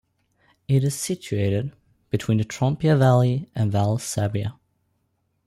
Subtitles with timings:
[0.67, 1.75] It is situated
[2.09, 4.55] between the Trompia valley and Val Sabbia.